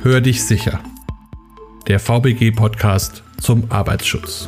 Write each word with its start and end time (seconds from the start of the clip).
Hör 0.00 0.20
dich 0.20 0.44
sicher. 0.44 0.80
Der 1.88 1.98
VBG-Podcast 1.98 3.24
zum 3.40 3.64
Arbeitsschutz. 3.68 4.46